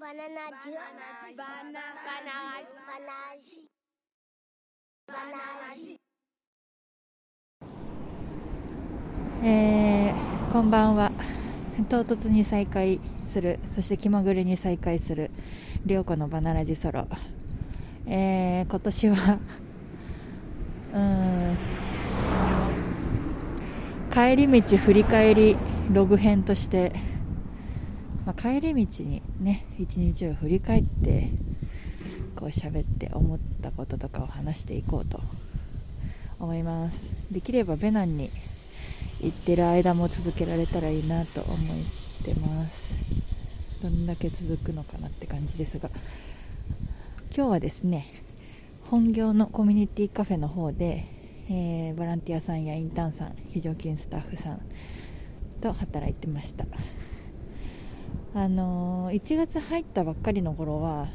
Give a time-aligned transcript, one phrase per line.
[0.00, 0.24] バナナ
[0.62, 0.72] ジュ
[1.36, 2.16] バナナバ
[3.04, 3.68] ナジ
[5.06, 6.00] バナジ
[9.44, 11.12] えーこんばんは。
[11.90, 13.58] 唐突に再会する。
[13.72, 15.30] そして気まぐれに再会する。
[15.84, 17.06] 涼子のバナラジソロ、
[18.06, 19.38] えー今年は
[20.94, 21.56] うーん。
[24.10, 25.58] 帰り道振り返り
[25.92, 26.92] ログ編として、
[28.30, 31.30] まあ、帰り道にね一日を振り返って
[32.36, 35.20] こう喋って思ったこととかを話していこうと
[36.38, 37.12] 思います。
[37.32, 38.30] できればベナンに
[39.20, 41.56] 行ってる間も続けられたらいいなと思っ
[42.24, 42.96] てます。
[43.82, 45.90] どんだけ続くのかなって感じですが。
[47.34, 48.06] 今日はですね
[48.82, 51.04] 本業のコミュニティカフェの方で、
[51.48, 54.60] えーボランティアさんやインターンさん非常勤スタッフさん
[55.60, 56.64] と働いてました。
[58.34, 61.08] あのー1月入ったばっかりの頃は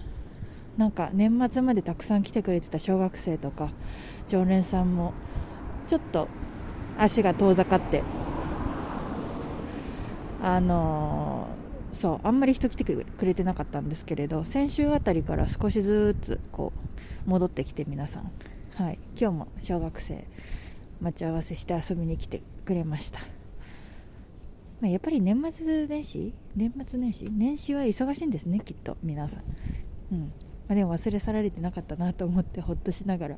[0.77, 3.71] なんか年末までたくさん来てくれてた小学生とか
[4.27, 5.13] 常連さんも
[5.87, 6.27] ちょっと
[6.97, 8.03] 足が遠ざかって
[10.41, 11.47] あの
[11.93, 16.73] そうあんまり人来てくれてなかったんですけれど先週あたりから少しずつこ
[17.25, 18.31] う戻ってきて皆さん。
[18.75, 18.99] はい。
[19.19, 20.25] 今日も小学生
[21.01, 23.19] 待ち合わせして遊びに来てくれました、
[24.81, 26.33] まあ、やっぱり年末年始？
[26.55, 27.25] 年末年始？
[27.31, 29.43] 年始は忙しいんですねきっと皆さん。
[30.11, 30.19] うん。
[30.67, 33.37] まあ、でも忘れ去られてなかったなと思ってほっとしながら、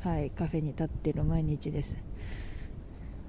[0.00, 1.96] はい、カフェに立ってる毎日です。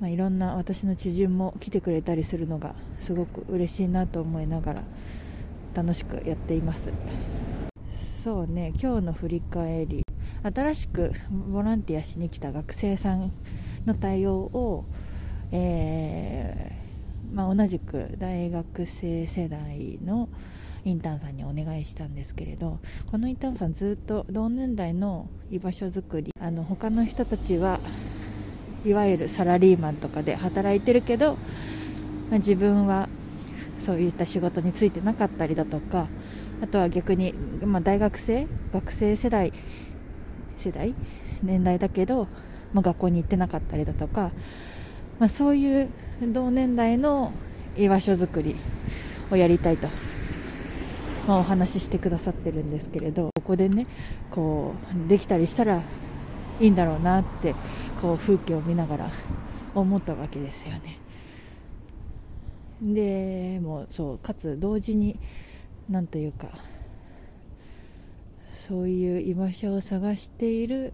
[0.02, 4.84] まあ、いろんな私の知人も来てくれたりするのがすごく嬉しいなと思いながら
[5.74, 6.92] 楽しくやっています。
[8.24, 10.04] そうね今日の振り返り。
[10.44, 13.32] 新しくボランティアしに来た学生さん
[13.86, 14.86] の対応を、
[15.52, 16.77] えー
[17.34, 20.30] まあ、同じく大学生世代の
[20.86, 22.80] インターンさんにお願いしたんですけれど
[23.12, 27.80] このインターンさんずっと同年代の居場所づくりあの他の人たちは
[28.86, 31.34] いわゆるサラリーマンとかで働いてるけど、
[32.30, 33.10] まあ自分は
[33.80, 36.08] そういった仕事についてなかったりだとか
[36.62, 39.52] あとは逆に、まあ、大学生学生世代
[40.56, 40.96] 世代
[41.44, 42.28] 年代だけど、
[42.74, 44.32] まあ、学校に行ってなかったりだとか、
[45.20, 45.90] まあ、そういう
[46.22, 47.32] 同年代の
[47.76, 48.56] 居場所づくり
[49.32, 49.88] をやりたいと、
[51.28, 53.88] まあ、お話ししてくださってるんですけれどここでね
[54.32, 54.74] こ
[55.06, 55.82] うできたりしたら
[56.60, 57.56] いいんだろうなって
[58.02, 59.12] こう風景を見ながら
[59.76, 61.00] 思ったわけですよね。
[62.82, 65.20] でもうそうかつ同時に
[65.90, 66.50] なんというか
[68.52, 70.94] そういう居場所を探している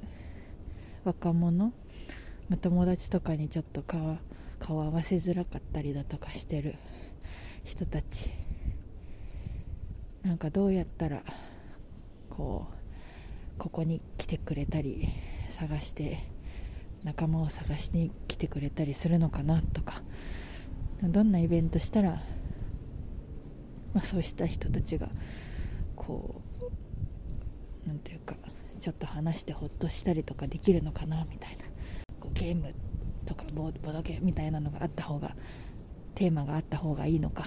[1.03, 1.73] 若者、
[2.49, 4.17] まあ友達とかにちょっと顔
[4.59, 6.75] 顔合わせづらかったりだとかしてる
[7.63, 8.31] 人たち。
[10.23, 11.21] なんかどうやったら
[12.29, 15.09] こうここに来てくれたり
[15.49, 16.19] 探して
[17.03, 20.01] 仲間を探しに来てくれたりするのかなとか。
[21.03, 22.11] どんなイベントしたら、
[23.93, 25.09] まあ、そうした人たちが
[25.97, 26.41] こ
[27.85, 28.35] うなんていうか
[28.79, 31.65] ちょっと話してほっとしたりとかできるのかなみたいな。
[32.43, 32.73] ゲーム
[33.25, 35.33] とかボボドゲみたいなのがあった方が
[36.13, 37.45] テーマがあった方がいいのか。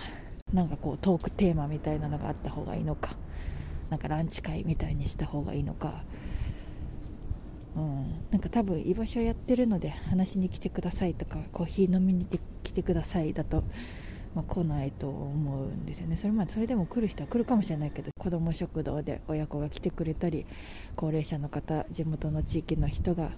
[0.55, 3.15] なんかこうトークテーマみたいなのがあった方がいいのか。
[3.91, 6.03] なんかランチ会みたいにした方がいいのか。
[7.77, 12.25] うん、なんか多分居場所やってるので話しに来てくださいとかコーヒー飲みに
[12.62, 13.65] 来てくださいだと、
[14.35, 16.17] まあ、来ないと思うんですよね。
[16.17, 20.47] それまあそれでも来る人は来るかもしれないけど子ども食堂で親子が来てくれたり
[20.95, 23.33] 高齢者の方地元の地域の人が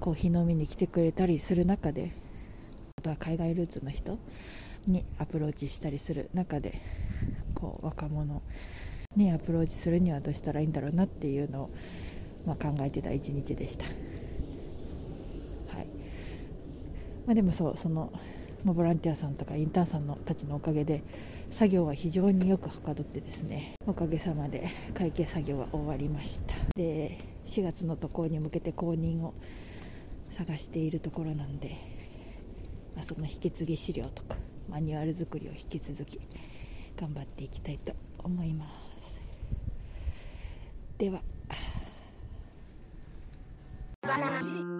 [0.00, 2.12] コーヒー飲みに来てくれたりする中で
[2.98, 4.18] あとは海外ルーツの人
[4.86, 6.80] にアプローチしたりする中で
[7.54, 8.42] こう若者
[9.16, 11.70] にアプローチするにはどうしたらいいんだろうなっていうのを
[12.46, 13.90] まあ、考えてた一日でした、は
[15.82, 15.86] い。
[17.26, 18.12] まあ、でもそうその、
[18.64, 21.02] ま、ボランティアさんとかインターンさんのたちのおかげで
[21.50, 26.56] 作業は非常によくはかどってですねおかげさまで会計作業は終わりました。
[26.74, 29.34] で4月の渡航に向けて公認を
[30.32, 31.76] 探しているところなんで、
[32.96, 34.36] まあ、その引き継ぎ資料とか
[34.68, 36.20] マニュアル作りを引き続き
[36.96, 39.20] 頑張っていきたいと思います。
[40.98, 41.22] では。
[44.02, 44.71] バナナ